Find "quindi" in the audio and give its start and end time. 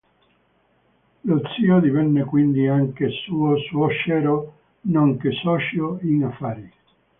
2.23-2.65